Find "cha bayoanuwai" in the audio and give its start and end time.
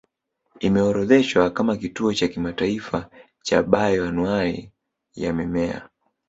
3.43-4.71